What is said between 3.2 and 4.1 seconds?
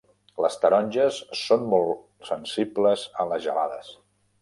a les gelades.